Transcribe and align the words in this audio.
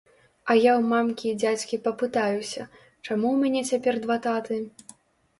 А 0.51 0.53
я 0.59 0.71
ў 0.75 0.81
мамкі 0.93 1.25
і 1.31 1.33
дзядзькі 1.41 1.77
папытаюся, 1.87 2.65
чаму 3.05 3.27
ў 3.33 3.35
мяне 3.43 3.61
цяпер 3.71 3.99
два 4.07 4.17
таты? 4.25 4.57